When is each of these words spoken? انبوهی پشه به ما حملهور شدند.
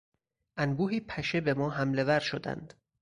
انبوهی 0.57 0.99
پشه 0.99 1.41
به 1.41 1.53
ما 1.53 1.71
حملهور 1.71 2.19
شدند. 2.19 2.73